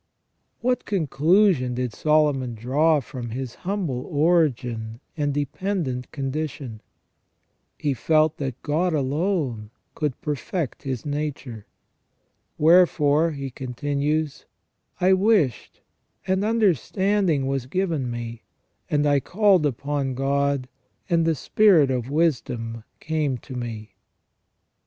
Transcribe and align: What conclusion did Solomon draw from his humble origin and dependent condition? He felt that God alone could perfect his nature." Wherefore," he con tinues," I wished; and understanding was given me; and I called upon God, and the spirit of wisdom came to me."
What 0.61 0.85
conclusion 0.85 1.75
did 1.75 1.93
Solomon 1.93 2.55
draw 2.55 3.01
from 3.01 3.29
his 3.29 3.53
humble 3.69 4.07
origin 4.07 4.99
and 5.15 5.31
dependent 5.31 6.11
condition? 6.11 6.81
He 7.77 7.93
felt 7.93 8.37
that 8.37 8.59
God 8.63 8.95
alone 8.95 9.69
could 9.93 10.19
perfect 10.19 10.81
his 10.81 11.05
nature." 11.05 11.67
Wherefore," 12.57 13.29
he 13.29 13.51
con 13.51 13.75
tinues," 13.75 14.45
I 14.99 15.13
wished; 15.13 15.81
and 16.25 16.43
understanding 16.43 17.45
was 17.45 17.67
given 17.67 18.09
me; 18.09 18.41
and 18.89 19.05
I 19.05 19.19
called 19.19 19.67
upon 19.67 20.15
God, 20.15 20.67
and 21.11 21.25
the 21.25 21.35
spirit 21.35 21.91
of 21.91 22.09
wisdom 22.09 22.85
came 22.99 23.37
to 23.37 23.53
me." 23.53 23.93